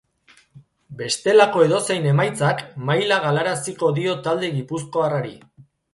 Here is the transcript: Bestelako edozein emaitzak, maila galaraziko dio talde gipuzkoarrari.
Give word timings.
Bestelako 1.01 1.61
edozein 1.65 2.07
emaitzak, 2.13 2.63
maila 2.89 3.19
galaraziko 3.27 3.93
dio 3.99 4.17
talde 4.29 4.51
gipuzkoarrari. 4.57 5.37